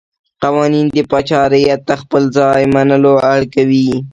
قوانین 0.43 0.87
د 0.95 0.97
پاچا 1.11 1.41
رعیت 1.53 1.81
ته 1.87 1.95
خپل 2.01 2.23
ځای 2.37 2.61
منلو 2.73 3.13
اړ 3.31 3.41
کوي. 3.53 3.89